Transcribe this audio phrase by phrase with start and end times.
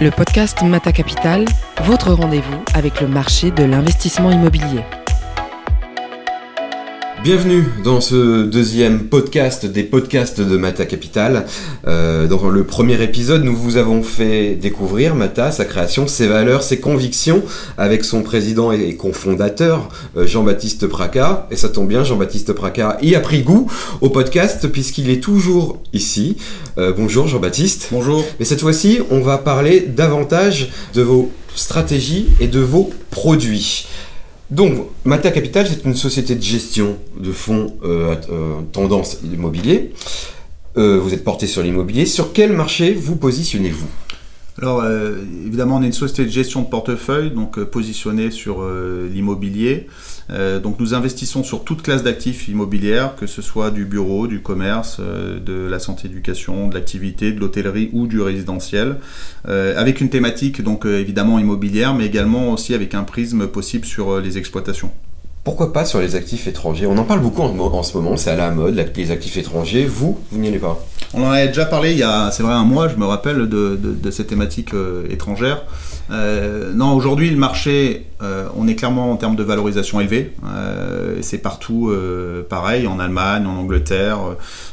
[0.00, 1.44] le podcast Mata Capital,
[1.82, 4.84] votre rendez-vous avec le marché de l'investissement immobilier.
[7.24, 11.46] Bienvenue dans ce deuxième podcast des podcasts de Mata Capital.
[11.88, 16.62] Euh, dans le premier épisode, nous vous avons fait découvrir Mata, sa création, ses valeurs,
[16.62, 17.42] ses convictions,
[17.76, 21.48] avec son président et cofondateur euh, Jean-Baptiste Praca.
[21.50, 23.68] Et ça tombe bien, Jean-Baptiste Praca y a pris goût
[24.00, 26.36] au podcast puisqu'il est toujours ici.
[26.78, 27.88] Euh, bonjour Jean-Baptiste.
[27.90, 28.24] Bonjour.
[28.38, 33.86] Et cette fois-ci, on va parler davantage de vos stratégies et de vos produits.
[34.50, 39.92] Donc, Mata Capital, c'est une société de gestion de fonds euh, euh, tendance immobilier.
[40.78, 42.06] Euh, vous êtes porté sur l'immobilier.
[42.06, 43.88] Sur quel marché vous positionnez-vous?
[44.60, 45.14] Alors, euh,
[45.46, 49.86] évidemment, on est une société de gestion de portefeuille, donc euh, positionnée sur euh, l'immobilier.
[50.62, 55.00] Donc, nous investissons sur toute classe d'actifs immobilières, que ce soit du bureau, du commerce,
[55.00, 58.96] de la santé-éducation, de l'activité, de l'hôtellerie ou du résidentiel,
[59.46, 64.36] avec une thématique donc évidemment immobilière, mais également aussi avec un prisme possible sur les
[64.36, 64.92] exploitations.
[65.44, 66.86] Pourquoi pas sur les actifs étrangers?
[66.86, 69.86] On en parle beaucoup en, ce moment, c'est à la mode, les actifs étrangers.
[69.86, 70.78] Vous, vous n'y allez pas?
[71.14, 73.38] On en avait déjà parlé il y a, c'est vrai, un mois, je me rappelle,
[73.38, 75.64] de, de, de ces thématiques euh, étrangères.
[76.10, 80.32] Euh, non, aujourd'hui, le marché, euh, on est clairement en termes de valorisation élevée.
[80.46, 81.92] Euh, c'est partout
[82.48, 84.18] pareil, en Allemagne, en Angleterre,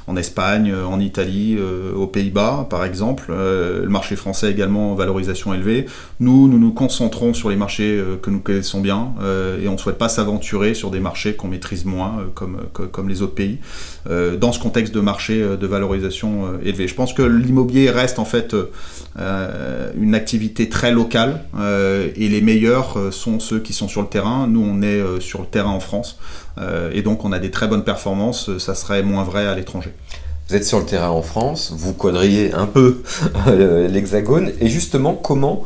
[0.07, 1.57] en Espagne, en Italie,
[1.95, 3.25] aux Pays-Bas, par exemple.
[3.29, 5.85] Le marché français également en valorisation élevée.
[6.19, 9.13] Nous, nous nous concentrons sur les marchés que nous connaissons bien
[9.61, 13.21] et on ne souhaite pas s'aventurer sur des marchés qu'on maîtrise moins, comme, comme, les
[13.21, 13.57] autres pays,
[14.07, 16.87] dans ce contexte de marché de valorisation élevée.
[16.87, 18.55] Je pense que l'immobilier reste en fait
[19.17, 21.24] une activité très locale
[21.57, 24.47] euh, et les meilleurs euh, sont ceux qui sont sur le terrain.
[24.47, 26.17] Nous, on est euh, sur le terrain en France
[26.93, 28.57] et donc on a des très bonnes performances.
[28.59, 29.91] Ça serait moins vrai à l'étranger.
[30.47, 33.01] Vous êtes sur le terrain en France, vous quadrillez un peu
[33.89, 34.51] l'hexagone.
[34.61, 35.65] Et justement, comment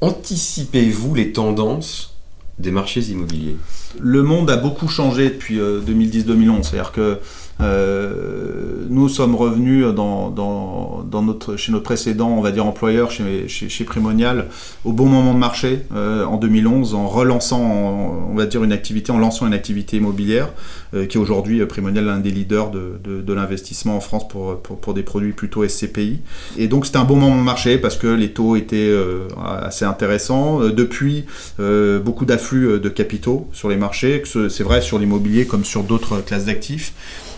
[0.00, 2.14] anticipez-vous les tendances
[2.58, 3.56] des marchés immobiliers?
[4.00, 6.62] Le monde a beaucoup changé depuis euh, 2010-2011.
[6.62, 7.18] C'est-à-dire que
[7.60, 13.10] euh, nous sommes revenus dans, dans, dans notre, chez notre précédent, on va dire employeur,
[13.10, 14.46] chez, chez, chez Primonial,
[14.84, 19.12] au bon moment de marché euh, en 2011, en relançant, on va dire une activité,
[19.12, 20.48] en lançant une activité immobilière,
[20.94, 24.26] euh, qui est aujourd'hui euh, Primonial l'un des leaders de, de, de l'investissement en France
[24.26, 26.20] pour, pour, pour des produits plutôt SCPI.
[26.56, 29.84] Et donc c'était un bon moment de marché parce que les taux étaient euh, assez
[29.84, 30.62] intéressants.
[30.62, 31.24] Euh, depuis,
[31.58, 36.46] beaucoup d'afflux de capitaux sur les marchés, c'est vrai sur l'immobilier comme sur d'autres classes
[36.46, 36.92] d'actifs.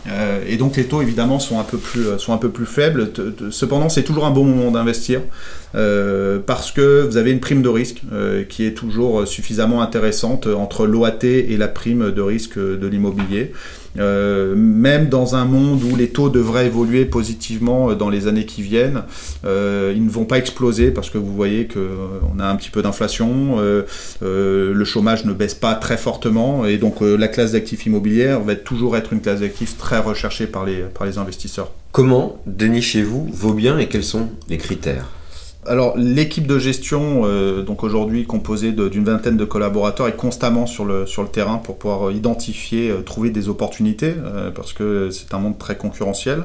[0.09, 3.11] Euh, et donc les taux évidemment sont un peu plus, euh, faibles.
[3.51, 5.21] Cependant, c'est toujours un bon moment d'investir
[5.75, 8.03] euh, parce que vous avez une prime de risque
[8.49, 13.53] qui est toujours suffisamment intéressante entre l'OAT et la prime de risque de l'immobilier.
[13.99, 18.63] Euh, même dans un monde où les taux devraient évoluer positivement dans les années qui
[18.63, 19.03] viennent,
[19.45, 21.97] euh, ils ne vont pas exploser parce que vous voyez que euh,
[22.35, 23.83] on a un petit peu d'inflation, euh,
[24.23, 28.41] euh, le chômage ne baisse pas très fortement et donc euh, la classe d'actifs immobilières
[28.41, 31.73] va toujours être une classe d'actifs très recherchée par les, par les investisseurs.
[31.93, 35.07] Comment dénichez-vous vos biens et quels sont les critères?
[35.67, 40.87] Alors l'équipe de gestion, euh, donc aujourd'hui composée d'une vingtaine de collaborateurs, est constamment sur
[40.87, 45.35] le, sur le terrain pour pouvoir identifier, euh, trouver des opportunités, euh, parce que c'est
[45.35, 46.45] un monde très concurrentiel.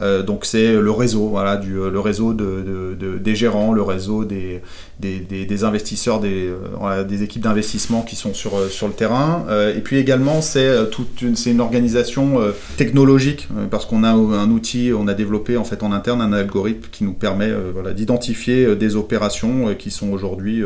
[0.00, 3.72] Euh, donc c'est le réseau, voilà, du, euh, le réseau de, de- de- des gérants,
[3.72, 4.62] le réseau des,
[5.00, 6.48] des, des- investisseurs, des,
[6.82, 9.44] euh, des équipes d'investissement qui sont sur, sur le terrain.
[9.76, 12.40] Et puis également c'est toute une, c'est une organisation
[12.76, 16.88] technologique, parce qu'on a un outil, on a développé en fait en interne un algorithme
[16.92, 20.62] qui nous permet voilà, d'identifier des opérations qui sont aujourd'hui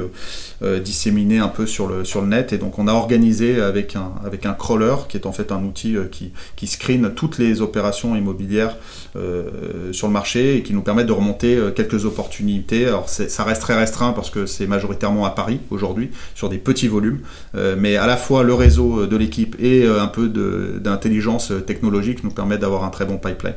[0.85, 2.53] disséminées un peu sur le, sur le net.
[2.53, 5.63] Et donc on a organisé avec un, avec un crawler, qui est en fait un
[5.65, 8.77] outil qui, qui screen toutes les opérations immobilières
[9.23, 12.87] euh, sur le marché et qui nous permet de remonter euh, quelques opportunités.
[12.87, 16.89] Alors ça reste très restreint parce que c'est majoritairement à Paris aujourd'hui, sur des petits
[16.89, 17.21] volumes,
[17.55, 22.31] Euh, mais à la fois le réseau de l'équipe et un peu d'intelligence technologique nous
[22.31, 23.55] permet d'avoir un très bon pipeline.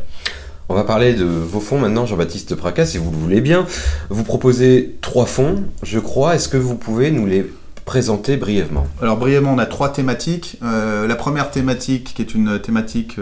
[0.67, 3.65] On va parler de vos fonds maintenant, Jean-Baptiste Praca, si vous le voulez bien.
[4.09, 6.35] Vous proposez trois fonds, je crois.
[6.35, 7.45] Est-ce que vous pouvez nous les
[7.85, 10.57] présenter brièvement Alors brièvement, on a trois thématiques.
[10.63, 13.19] Euh, la première thématique, qui est une thématique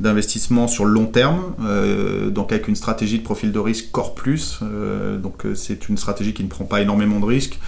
[0.00, 4.14] d'investissement sur le long terme, euh, donc avec une stratégie de profil de risque Core
[4.14, 4.58] Plus.
[4.62, 7.58] Euh, donc euh, c'est une stratégie qui ne prend pas énormément de risques,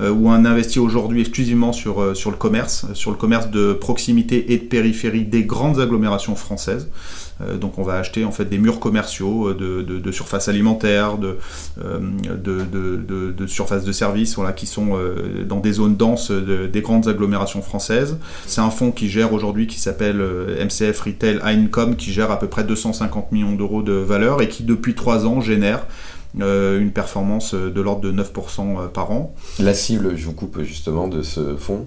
[0.00, 4.58] où on investit aujourd'hui exclusivement sur, sur le commerce, sur le commerce de proximité et
[4.58, 6.88] de périphérie des grandes agglomérations françaises.
[7.40, 10.48] Euh, donc on va acheter en fait des murs commerciaux euh, de, de, de surface
[10.48, 11.36] alimentaire, de,
[11.84, 11.98] euh,
[12.36, 14.98] de, de, surface de services, voilà, qui sont
[15.48, 18.18] dans des zones denses de- des grandes agglomérations françaises.
[18.46, 20.20] C'est un fonds qui gère aujourd'hui, qui s'appelle
[20.60, 24.64] MCF Retail Income, qui gère à peu près 250 millions d'euros de valeur et qui
[24.64, 25.86] depuis trois ans génère
[26.38, 29.34] une performance de l'ordre de 9% par an.
[29.58, 31.86] La cible, je vous coupe justement de ce fonds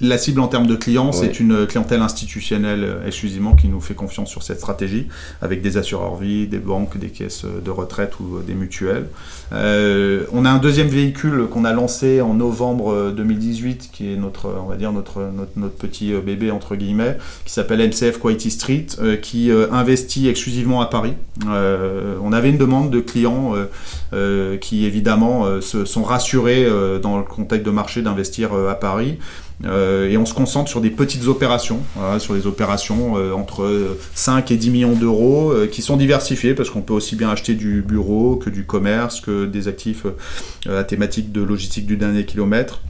[0.00, 3.94] la cible en termes de clients, c'est une clientèle institutionnelle euh, exclusivement qui nous fait
[3.94, 5.08] confiance sur cette stratégie,
[5.42, 9.08] avec des assureurs vie, des banques, des caisses de retraite ou euh, des mutuelles.
[9.52, 14.54] Euh, on a un deuxième véhicule qu'on a lancé en novembre 2018, qui est notre,
[14.62, 18.86] on va dire notre, notre, petit bébé entre guillemets, qui s'appelle MCF Quality Street,
[19.22, 21.14] qui investit exclusivement à Paris.
[21.46, 23.54] on avait une demande de clients
[24.60, 26.66] qui évidemment se sont rassurés
[27.00, 29.18] dans le contexte de marché d'investir à Paris.
[29.64, 31.80] Euh, et on se concentre sur des petites opérations,
[32.18, 36.70] sur des opérations euh, entre 5 et 10 millions d'euros euh, qui sont diversifiées parce
[36.70, 40.06] qu'on peut aussi bien acheter du bureau que du commerce, que des actifs
[40.68, 42.80] à thématique de logistique du dernier kilomètre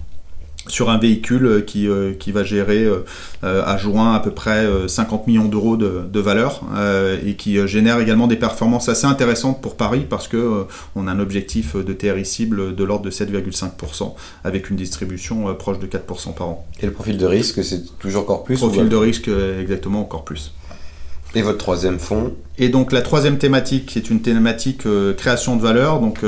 [0.68, 3.02] sur un véhicule euh, qui, euh, qui va gérer euh,
[3.42, 6.62] à juin à peu près 50 millions d'euros de, de, valeur
[7.24, 11.20] et qui génère également des performances assez intéressantes pour Paris parce que on a un
[11.20, 16.48] objectif de TRI cible de l'ordre de 7,5% avec une distribution proche de 4% par
[16.48, 16.66] an.
[16.80, 19.28] Et le profil de risque, c'est toujours encore plus Profil de risque,
[19.60, 20.52] exactement encore plus.
[21.34, 24.84] Et votre troisième fonds Et donc la troisième thématique, qui est une thématique
[25.16, 26.20] création de valeur, donc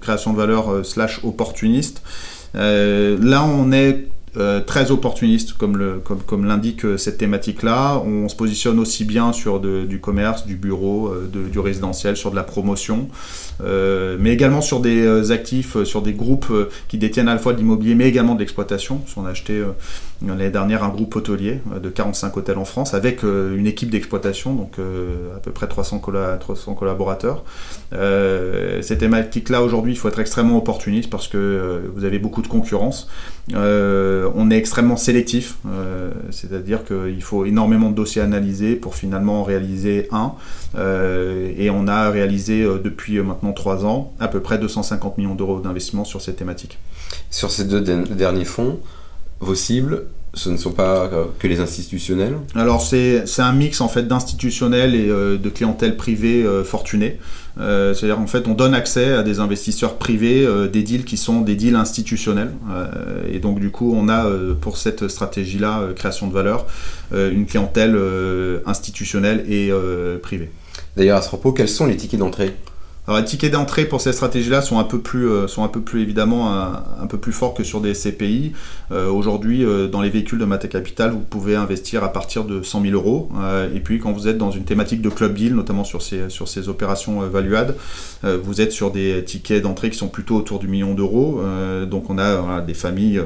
[0.00, 2.02] création de valeur slash opportuniste.
[2.54, 7.98] Euh, là, on est euh, très opportuniste, comme, l'indique euh, cette thématique-là.
[8.04, 12.44] On se positionne aussi bien sur du commerce, du bureau, du résidentiel, sur de la
[12.44, 13.08] promotion,
[13.60, 16.52] mais également sur des actifs, sur des groupes
[16.88, 19.00] qui détiennent à la fois de l'immobilier, mais également de l'exploitation.
[19.16, 19.62] On a acheté
[20.26, 24.78] l'année dernière un groupe hôtelier de 45 hôtels en France avec une équipe d'exploitation, donc
[25.34, 26.02] à peu près 300,
[26.40, 27.44] 300 collaborateurs.
[27.92, 33.08] cette thématique-là, aujourd'hui, il faut être extrêmement opportuniste parce que vous avez beaucoup de concurrence.
[33.52, 39.40] Euh, on est extrêmement sélectif, euh, c'est-à-dire qu'il faut énormément de dossiers analysés pour finalement
[39.40, 40.32] en réaliser un.
[40.76, 45.60] Euh, et on a réalisé depuis maintenant trois ans à peu près 250 millions d'euros
[45.60, 46.78] d'investissement sur cette thématique.
[47.30, 48.80] Sur ces deux derniers fonds,
[49.40, 51.08] vos cibles, ce ne sont pas
[51.38, 52.36] que les institutionnels?
[52.54, 57.18] Alors c'est un mix en fait d'institutionnels et de clientèle privée fortunée.
[57.60, 61.16] Euh, c'est-à-dire en fait on donne accès à des investisseurs privés euh, des deals qui
[61.16, 62.50] sont des deals institutionnels.
[62.70, 64.26] Euh, et donc du coup on a
[64.60, 66.66] pour cette stratégie-là, création de valeur,
[67.12, 67.98] une clientèle
[68.66, 69.70] institutionnelle et
[70.22, 70.50] privée.
[70.96, 72.54] D'ailleurs à ce propos, quels sont les tickets d'entrée?
[73.06, 75.46] Alors les tickets d'entrée pour cette stratégie-là sont un peu plus, euh,
[75.94, 78.52] évidemment un, peu plus forts que sur des CPI.
[78.92, 82.62] Euh, aujourd'hui, euh, dans les véhicules de Mata Capital, vous pouvez investir à partir de
[82.62, 83.28] 100 000 euros.
[83.74, 86.68] et puis quand vous êtes dans une thématique de club deal, notamment sur ces, ces
[86.68, 87.76] opérations valuades,
[88.22, 91.42] vous êtes sur des tickets d'entrée qui sont plutôt autour du million d'euros.
[91.86, 93.20] donc on a des familles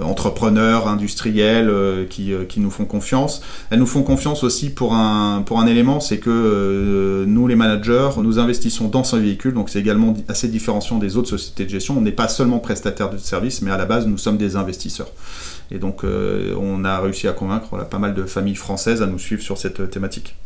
[0.00, 3.42] entrepreneurs, industriels qui, nous font confiance.
[3.70, 8.88] Elles nous font confiance aussi pour un, élément, c'est que nous les managers, nous investissons
[8.88, 11.96] dans ce véhicule, donc c'est également assez différenciant des autres sociétés de gestion.
[11.96, 15.10] On n'est pas seulement prestataire de services, mais à la base, nous sommes des investisseurs.
[15.70, 19.18] Et donc, euh, on a réussi à convaincre pas mal de familles françaises à nous
[19.18, 20.36] suivre sur cette thématique.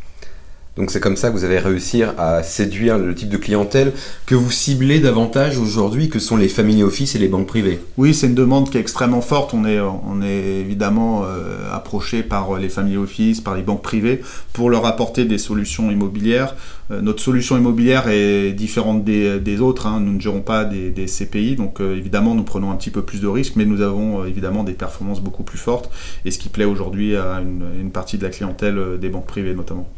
[0.76, 3.92] Donc c'est comme ça que vous avez réussi à séduire le type de clientèle
[4.26, 7.80] que vous ciblez davantage aujourd'hui, que sont les family office et les banques privées.
[7.96, 9.54] Oui, c'est une demande qui est extrêmement forte.
[9.54, 14.20] On est, on est évidemment euh, approché par les family office, par les banques privées,
[14.52, 16.54] pour leur apporter des solutions immobilières.
[16.90, 19.86] Euh, notre solution immobilière est différente des, autres.
[19.86, 20.00] Hein.
[20.00, 23.20] Nous ne gérons pas des, CPI, donc euh, évidemment nous prenons un petit peu plus
[23.20, 25.90] de risques, mais nous avons évidemment des performances beaucoup plus fortes,
[26.24, 29.54] et ce qui plaît aujourd'hui à une, une partie de la clientèle des banques privées
[29.54, 29.88] notamment.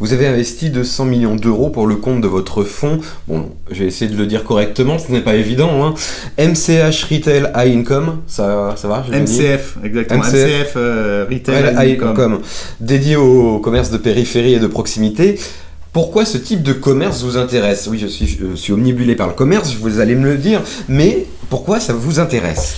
[0.00, 3.00] Vous avez investi 200 millions d'euros pour le compte de votre fonds.
[3.26, 5.84] Bon, je vais essayer de le dire correctement, ce n'est pas évident.
[5.84, 5.94] Hein.
[6.38, 10.22] MCH Retail High Income, ça, ça va MCF, exactement.
[10.22, 12.40] MCF, euh, Retail High Income.
[12.80, 15.38] Dédié au commerce de périphérie et de proximité.
[15.98, 17.88] Pourquoi ce type de commerce vous intéresse?
[17.90, 21.92] Oui, je suis, omnibulé par le commerce, vous allez me le dire, mais pourquoi ça
[21.92, 22.76] vous intéresse?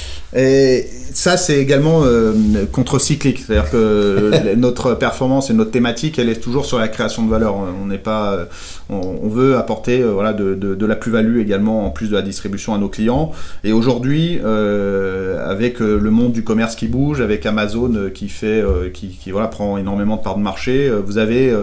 [1.15, 2.33] Ça, c'est également euh,
[2.71, 3.45] contre-cyclique.
[3.47, 7.55] C'est-à-dire que notre performance et notre thématique, elle est toujours sur la création de valeur.
[7.57, 8.45] On n'est pas, euh,
[8.89, 12.23] on, veut apporter euh, voilà, de, de, de la plus-value également en plus de la
[12.23, 13.33] distribution à nos clients.
[13.65, 19.09] Et aujourd'hui, euh, avec le monde du commerce qui bouge, avec Amazon qui fait, qui,
[19.09, 21.55] qui, voilà, prend énormément de parts de marché, vous avez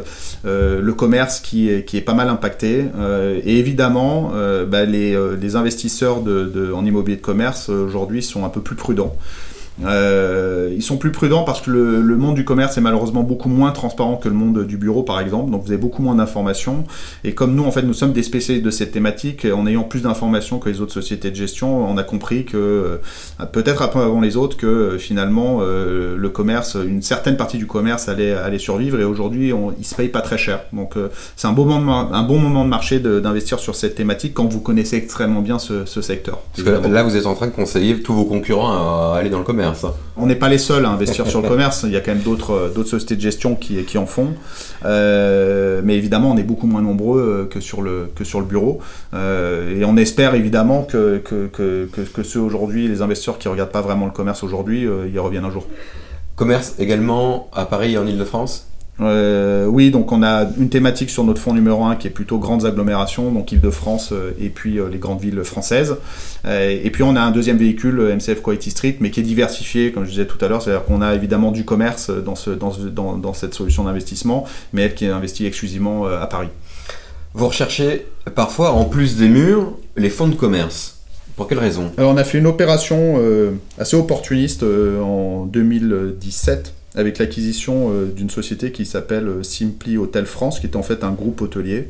[0.44, 2.86] le commerce qui est, qui est pas mal impacté.
[3.44, 4.32] et évidemment,
[4.68, 8.76] bah, les, les investisseurs de, de, en immobilier de commerce aujourd'hui sont un peu plus
[8.76, 9.16] prudents.
[9.86, 13.50] Euh, ils sont plus prudents parce que le, le, monde du commerce est malheureusement beaucoup
[13.50, 15.52] moins transparent que le monde du bureau, par exemple.
[15.52, 16.84] Donc vous avez beaucoup moins d'informations.
[17.24, 20.02] Et comme nous, en fait, nous sommes des spécialistes de cette thématique, en ayant plus
[20.02, 24.00] d'informations que les autres sociétés de gestion, on a compris que euh, peut-être un peu
[24.00, 28.60] avant les autres que euh, finalement le commerce, une certaine partie du commerce allait, allait
[28.60, 29.00] survivre.
[29.00, 30.62] Et aujourd'hui, il se paye pas très cher.
[30.74, 30.96] Donc
[31.36, 34.60] c'est un bon moment, un bon moment de marché d'investir sur cette thématique quand vous
[34.60, 36.40] connaissez extrêmement bien ce, ce secteur.
[36.56, 39.40] Parce que là, vous êtes en train de conseiller tous vos concurrents à aller dans
[39.40, 39.67] le commerce.
[40.16, 41.84] On n'est pas les seuls à investir sur le commerce.
[41.84, 44.34] Il y a quand même d'autres euh, sociétés de gestion qui, qui en font.
[44.86, 48.46] Euh, mais évidemment, on est beaucoup moins nombreux euh, que sur le que sur le
[48.46, 48.80] bureau.
[49.14, 53.82] et on espère évidemment que que, que, que, ceux aujourd'hui, les investisseurs qui regardent pas
[53.82, 55.66] vraiment le commerce aujourd'hui, y reviennent un jour.
[56.36, 58.67] Commerce également à Paris et en Ile-de-France?
[59.00, 62.40] Euh, oui, donc on a une thématique sur notre fonds numéro 1 qui est plutôt
[62.40, 65.98] grandes agglomérations, donc Île-de-France euh, et puis euh, les grandes villes françaises.
[66.46, 70.06] et puis on a un deuxième véhicule, MCF Quality Street, mais qui est diversifié, comme
[70.06, 73.18] je disais tout à l'heure, c'est-à-dire qu'on a évidemment du commerce dans, ce, dans, dans,
[73.18, 76.50] dans cette solution d'investissement, mais elle qui est investie exclusivement à Paris.
[77.34, 81.00] Vous recherchez parfois, en plus des murs, les fonds de commerce.
[81.36, 81.92] Pour quelle raison?
[81.98, 83.22] Alors on a fait une opération
[83.78, 90.60] assez opportuniste en 2017 avec l'acquisition euh, d'une société qui s'appelle euh, Simply Hotel France,
[90.60, 91.90] qui est en fait un groupe hôtelier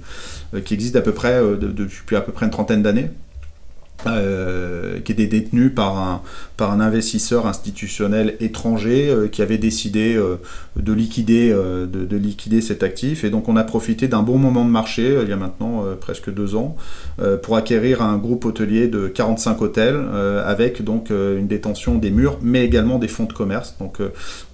[0.53, 3.09] euh, qui existe à peu près depuis à peu près une trentaine d'années.
[4.05, 6.21] Qui était détenu par un,
[6.55, 10.15] par un investisseur institutionnel étranger qui avait décidé
[10.75, 13.23] de, liquider, de, liquider cet actif.
[13.23, 16.31] Et donc on a profité d'un bon moment de marché, il y a maintenant presque
[16.33, 16.77] deux ans,
[17.41, 19.99] pour acquérir un groupe hôtelier de 45 hôtels,
[20.45, 23.75] avec donc une détention des murs, mais également des fonds de commerce.
[23.79, 23.99] Donc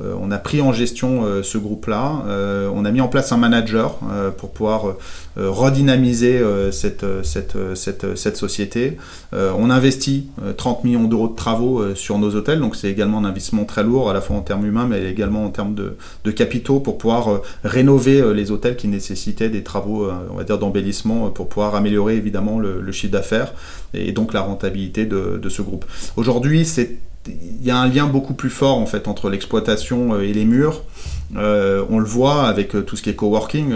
[0.01, 2.23] on a pris en gestion euh, ce groupe-là.
[2.27, 4.95] Euh, on a mis en place un manager euh, pour pouvoir
[5.35, 8.97] redynamiser cette, cette, cette, cette, société.
[9.33, 13.65] On investit 30 millions d'euros de travaux sur nos hôtels, donc c'est également un investissement
[13.65, 16.97] très lourd, à la fois en termes humains, mais également en termes de, capitaux pour
[16.97, 22.15] pouvoir rénover les hôtels qui nécessitaient des travaux, on va dire, d'embellissement pour pouvoir améliorer
[22.15, 23.53] évidemment le, chiffre d'affaires
[23.93, 25.85] et donc la rentabilité de, ce groupe.
[26.15, 26.65] Aujourd'hui,
[27.27, 30.81] il y a un lien beaucoup plus fort entre l'exploitation euh, et les murs.
[31.35, 33.73] Euh, on le voit avec euh, tout ce qui est coworking,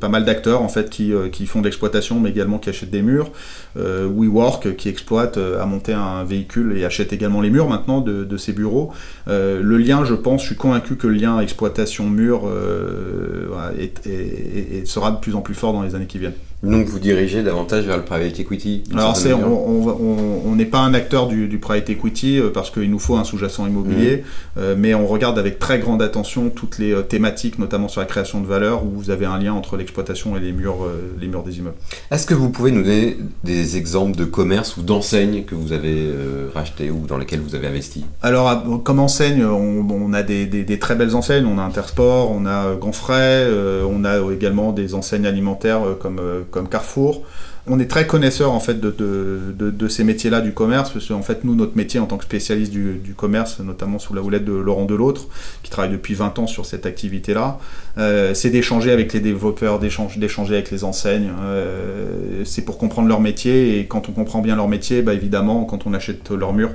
[0.00, 3.02] pas mal d'acteurs en fait qui, qui font de l'exploitation mais également qui achètent des
[3.02, 3.30] murs.
[3.76, 8.36] WeWork qui exploite à monter un véhicule et achète également les murs maintenant de, de
[8.36, 8.92] ses bureaux.
[9.26, 12.48] le lien, je pense, je suis convaincu que le lien exploitation mur
[14.84, 16.34] sera de plus en plus fort dans les années qui viennent.
[16.64, 21.46] Donc vous dirigez davantage vers le private equity Alors on n'est pas un acteur du,
[21.46, 24.58] du private equity euh, parce qu'il nous faut un sous-jacent immobilier, mmh.
[24.58, 28.06] euh, mais on regarde avec très grande attention toutes les euh, thématiques, notamment sur la
[28.06, 30.86] création de valeur, où vous avez un lien entre l'exploitation et les murs,
[31.20, 31.76] les murs des immeubles.
[32.10, 36.12] Est-ce que vous pouvez nous donner des exemples de commerce ou d'enseignes que vous avez
[36.54, 38.04] racheté ou dans lesquelles vous avez investi?
[38.22, 42.74] Alors comme enseigne, on, a des, des, très belles enseignes, on a Intersport, on a
[42.74, 43.46] Gonfray,
[43.88, 47.22] on a également des enseignes alimentaires comme comme Carrefour.
[47.66, 51.44] On est très connaisseur en fait de, de, ces métiers-là du commerce, parce qu'en fait
[51.44, 54.84] nous notre métier en tant que spécialiste du, commerce, notamment sous la houlette de Laurent
[54.84, 55.28] Delautre,
[55.62, 57.58] qui travaille depuis 20 ans sur cette activité-là,
[57.96, 61.30] euh, c'est d'échanger avec les développeurs, d'échanger avec les enseignes.
[61.42, 65.64] Euh, c'est pour comprendre leur métier et quand on comprend bien leur métier, bah, évidemment
[65.64, 66.70] quand on achète leur mur,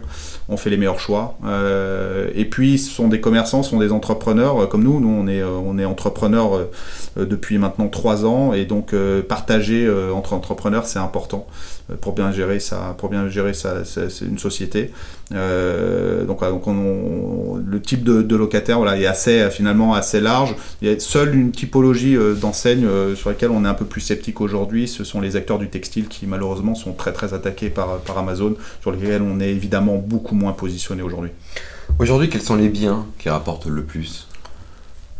[0.47, 1.37] on fait les meilleurs choix.
[1.45, 4.99] Euh, et puis ce sont des commerçants, ce sont des entrepreneurs comme nous.
[4.99, 6.67] Nous on est on est entrepreneurs
[7.15, 8.95] depuis maintenant trois ans et donc
[9.27, 11.47] partager entre entrepreneurs c'est important
[11.89, 14.91] euh, pour bien gérer ça, pour bien gérer ça, c'est une société.
[15.33, 20.55] Euh, donc, le type de, locataire voilà, est assez finalement assez large.
[20.81, 24.01] Il y a seule une typologie euh, d'enseigne sur laquelle on est un peu plus
[24.01, 24.87] sceptique aujourd'hui.
[24.87, 28.55] Ce sont les acteurs du textile qui malheureusement sont très très attaqués par, par Amazon,
[28.81, 31.31] sur lesquels on est évidemment beaucoup moins positionné aujourd'hui.
[31.97, 34.28] Aujourd'hui, quels sont les biens qui rapportent le plus?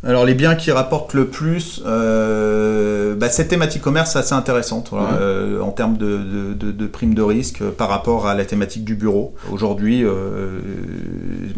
[0.04, 4.92] Alors les biens qui rapportent le plus, euh, bah, cette thématique commerce c'est assez intéressante
[4.94, 8.86] euh, en termes de, de, de, primes de risque euh, par rapport à la thématique
[8.86, 9.36] du bureau.
[9.52, 10.60] Aujourd'hui, euh,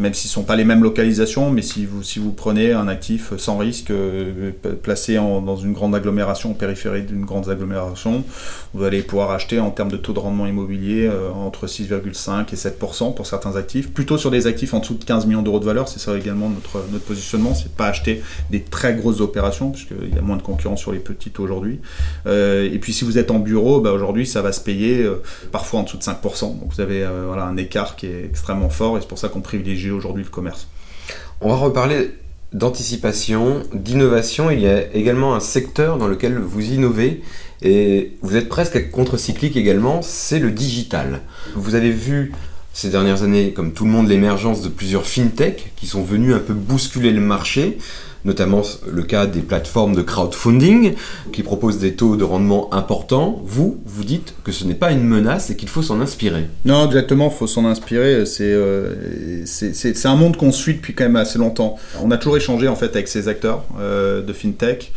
[0.00, 2.88] même s'ils ne sont pas les mêmes localisations, mais si vous, si vous prenez un
[2.88, 3.92] actif sans risque
[4.82, 8.24] placé en, dans une grande agglomération, en périphérie d'une grande agglomération,
[8.74, 13.14] vous allez pouvoir acheter en termes de taux de rendement immobilier entre 6,5 et 7%
[13.14, 15.88] pour certains actifs, plutôt sur des actifs en dessous de 15 millions d'euros de valeur,
[15.88, 20.18] c'est ça également notre, notre positionnement, c'est pas acheter des très grosses opérations, puisqu'il y
[20.18, 21.80] a moins de concurrence sur les petites aujourd'hui.
[22.26, 25.22] Euh, et puis si vous êtes en bureau, bah, aujourd'hui ça va se payer euh,
[25.50, 26.58] parfois en dessous de 5%.
[26.58, 29.28] Donc vous avez euh, voilà, un écart qui est extrêmement fort et c'est pour ça
[29.28, 30.68] qu'on privilégie aujourd'hui le commerce.
[31.40, 32.12] On va reparler
[32.52, 34.50] d'anticipation, d'innovation.
[34.50, 37.22] Il y a également un secteur dans lequel vous innovez
[37.62, 41.20] et vous êtes presque contre-cyclique également, c'est le digital.
[41.54, 42.32] Vous avez vu
[42.72, 46.38] ces dernières années, comme tout le monde, l'émergence de plusieurs fintech qui sont venus un
[46.38, 47.78] peu bousculer le marché
[48.24, 50.94] notamment le cas des plateformes de crowdfunding
[51.32, 53.42] qui proposent des taux de rendement importants.
[53.44, 56.46] Vous, vous dites que ce n'est pas une menace et qu'il faut s'en inspirer.
[56.64, 58.24] Non, exactement, il faut s'en inspirer.
[58.40, 61.76] Euh, c'est un monde qu'on suit depuis quand même assez longtemps.
[62.00, 64.92] On a toujours échangé en fait avec ces acteurs euh, de fintech.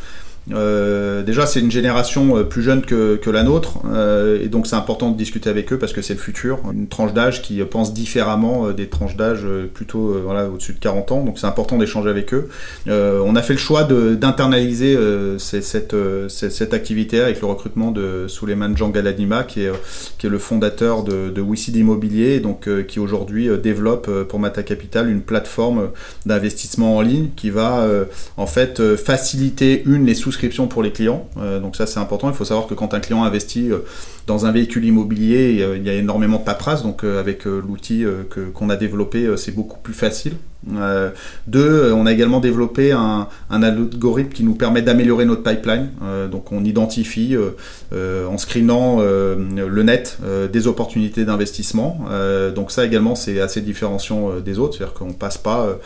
[0.51, 4.67] Euh, déjà, c'est une génération euh, plus jeune que, que la nôtre, euh, et donc
[4.67, 6.59] c'est important de discuter avec eux parce que c'est le futur.
[6.71, 11.23] Une tranche d'âge qui pense différemment des tranches d'âge plutôt voilà, au-dessus de 40 ans,
[11.23, 12.49] donc c'est important d'échanger avec eux.
[12.87, 14.97] on a fait le choix d'internaliser
[15.37, 15.95] cette,
[16.27, 19.71] cette, activité avec le recrutement de Suleiman Jangaladima, qui est,
[20.17, 25.09] qui est le fondateur de, de WICID Immobilier, donc qui aujourd'hui développe pour Mata Capital
[25.09, 25.89] une plateforme
[26.25, 27.87] d'investissement en ligne qui va
[28.37, 30.31] en fait faciliter une les sous
[30.67, 31.27] pour les clients.
[31.37, 32.29] Euh, donc ça c'est important.
[32.29, 33.79] Il faut savoir que quand un client investit euh,
[34.27, 36.83] dans un véhicule immobilier, il y a énormément de paperasse.
[36.83, 38.05] Donc euh, avec l'outil
[38.53, 40.33] qu'on a développé, c'est beaucoup plus facile.
[40.73, 41.11] Euh,
[41.47, 45.89] deux, on a également développé un, algorithme qui nous permet d'améliorer notre pipeline.
[46.03, 47.35] Euh, donc on identifie
[47.93, 50.17] euh, en screenant le net
[50.51, 51.99] des opportunités d'investissement.
[52.55, 55.77] donc ça également c'est assez différenciant des autres, c'est-à-dire qu'on passe pas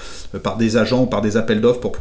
[0.43, 1.91] par des agents ou par des appels d'offres pour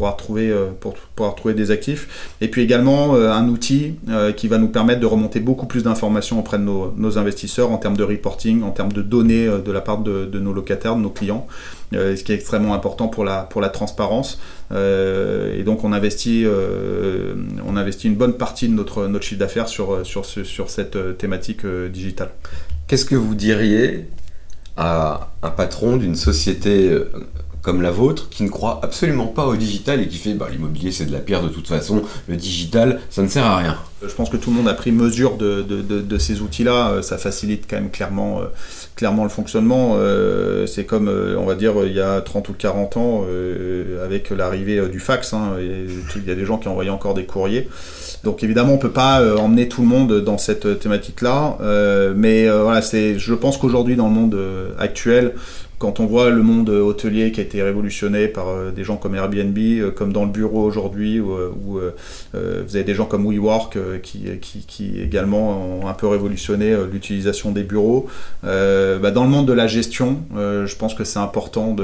[0.80, 2.32] pour pouvoir trouver des actifs.
[2.40, 3.94] Et puis également un outil
[4.36, 7.96] qui va nous permettre de remonter beaucoup plus d'informations auprès de nos, investisseurs en termes
[7.96, 11.10] de reporting, en termes de données de la part de, de nos locataires, de nos
[11.10, 11.46] clients.
[11.94, 14.38] Euh, ce qui est extrêmement important pour la, pour la transparence.
[14.72, 17.34] Euh, et donc on investit, euh,
[17.66, 21.64] on investit une bonne partie de notre, notre chiffre d'affaires sur, sur, sur cette thématique
[21.66, 22.30] digitale.
[22.86, 24.06] Qu'est-ce que vous diriez
[24.76, 26.94] à un patron d'une société
[27.62, 30.92] comme la vôtre qui ne croit absolument pas au digital et qui fait bah, l'immobilier
[30.92, 33.78] c'est de la pierre de toute façon, le digital ça ne sert à rien.
[34.06, 37.76] Je pense que tout le monde a pris mesure de, ces outils-là, ça facilite quand
[37.76, 38.42] même clairement,
[38.98, 39.94] clairement le fonctionnement.
[39.96, 44.04] Euh, c'est comme, euh, on va dire, il y a 30 ou 40 ans, euh,
[44.04, 45.32] avec l'arrivée du fax.
[45.32, 47.68] Hein, il y a des gens qui envoyaient encore des courriers.
[48.24, 51.58] Donc évidemment, on peut pas emmener tout le monde dans cette thématique-là,
[52.16, 54.38] mais voilà, je pense qu'aujourd'hui, dans le monde
[54.78, 55.34] actuel,
[55.78, 59.14] quand on voit le monde hôtelier qui a été révolutionné par euh, des gens comme
[59.14, 61.94] Airbnb, euh, comme dans le bureau aujourd'hui, où, euh,
[62.32, 67.62] vous avez des gens comme WeWork qui, qui, également ont un peu révolutionné l'utilisation des
[67.62, 68.06] bureaux.
[68.42, 71.76] Bah, dans le monde de la gestion, je pense que c'est important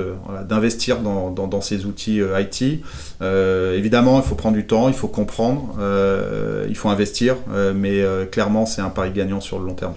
[0.49, 2.81] d'investir dans, dans, ces outils IT.
[3.23, 5.79] évidemment, il faut prendre du temps, il faut comprendre,
[6.69, 7.37] il faut investir,
[7.75, 9.95] mais clairement, c'est un pari gagnant sur le long terme.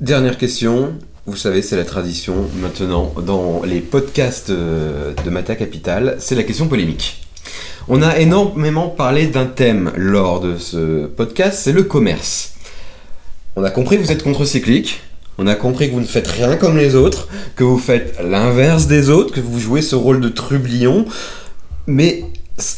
[0.00, 0.92] Dernière question,
[1.26, 6.44] vous savez, c'est la tradition maintenant dans les podcasts euh, de Mata Capital, c'est la
[6.44, 7.26] question polémique.
[7.88, 12.54] On a énormément parlé d'un thème lors de ce podcast, c'est le commerce.
[13.56, 15.00] On a compris que vous êtes contre-cyclique,
[15.36, 18.86] on a compris que vous ne faites rien comme les autres, que vous faites l'inverse
[18.86, 21.06] des autres, que vous jouez ce rôle de trublion,
[21.88, 22.24] mais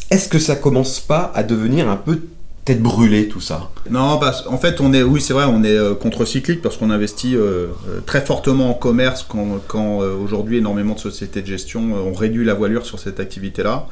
[0.09, 2.21] est-ce que ça commence pas à devenir un peu
[2.69, 5.75] tête brûlée tout ça Non, parce en fait, on est, oui, c'est vrai, on est
[5.75, 10.99] euh, contre-cyclique parce qu'on investit euh, euh, très fortement en commerce quand, aujourd'hui énormément de
[10.99, 13.87] sociétés de gestion ont réduit la voilure sur cette activité-là.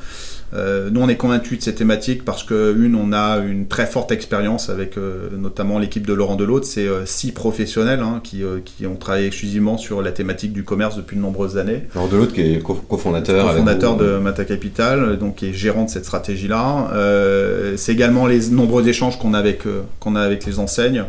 [0.54, 3.86] Euh, nous, on est convaincus de ces thématiques parce que, une, on a une très
[3.86, 6.66] forte expérience avec euh, notamment l'équipe de Laurent Delautre.
[6.66, 10.96] C'est euh, six professionnels hein, qui, qui, ont travaillé exclusivement sur la thématique du commerce
[10.96, 11.84] depuis de nombreuses années.
[11.96, 13.48] Laurent Delautre, qui est cofondateur.
[13.48, 16.92] Cofondateur de Mata Capital, donc qui est gérant de cette stratégie-là.
[17.76, 19.64] c'est également les nombreux échanges qu'on a avec,
[20.00, 21.06] qu'on a avec les enseignes.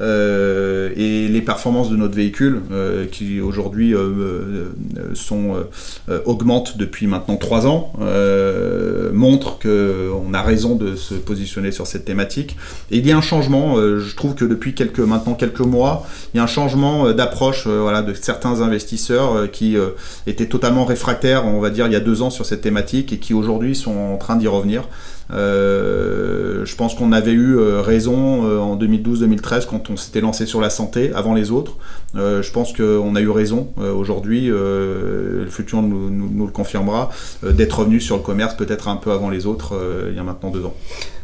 [0.00, 4.68] Euh, et les performances de notre véhicule euh, qui aujourd'hui euh,
[5.14, 5.56] sont
[6.24, 7.92] augmentent depuis maintenant trois ans
[9.12, 12.56] montrent qu'on a raison de se positionner sur cette thématique.
[12.90, 16.40] Et il y a un changement, je trouve que depuis maintenant quelques mois, il y
[16.40, 19.76] a un changement d'approche voilà, de certains investisseurs qui
[20.26, 23.18] étaient totalement réfractaires, on va dire, il y a deux ans sur cette thématique et
[23.18, 24.84] qui aujourd'hui sont en train d'y revenir.
[25.30, 30.46] Euh, je pense qu'on avait eu euh, raison euh, en 2012-2013 quand on s'était lancé
[30.46, 31.76] sur la santé avant les autres.
[32.14, 37.10] je pense qu'on a eu raison aujourd'hui, le futur nous, nous, le confirmera,
[37.42, 39.74] d'être revenu sur le commerce peut-être un peu avant les autres
[40.10, 40.74] il y a maintenant deux ans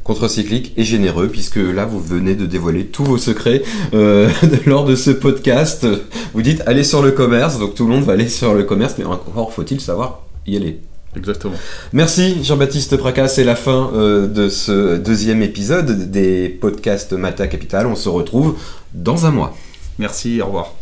[0.02, 3.62] contre-cyclique et généreux, puisque là, vous venez de dévoiler tous vos secrets
[4.66, 5.86] lors de ce podcast.
[6.34, 8.96] Vous dites, allez sur le commerce, donc tout le monde va aller sur le commerce,
[8.98, 10.80] mais encore faut-il savoir y aller.
[11.16, 11.54] Exactement.
[11.92, 17.86] Merci Jean-Baptiste Pracas, c'est la fin euh, de ce deuxième épisode des podcasts Mata Capital.
[17.86, 18.56] On se retrouve
[18.92, 19.54] dans un mois.
[19.98, 20.72] Merci, au revoir.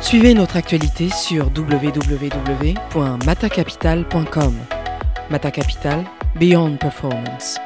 [0.00, 4.54] Suivez notre actualité sur www.matacapital.com.
[5.30, 6.04] Mata Capital,
[6.38, 7.56] Beyond Performance.